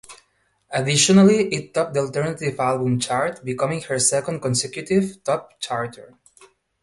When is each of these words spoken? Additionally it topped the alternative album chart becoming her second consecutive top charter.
Additionally 0.71 1.53
it 1.53 1.75
topped 1.75 1.93
the 1.93 1.99
alternative 1.99 2.59
album 2.59 2.99
chart 2.99 3.45
becoming 3.45 3.81
her 3.83 3.99
second 3.99 4.39
consecutive 4.39 5.23
top 5.23 5.59
charter. 5.59 6.15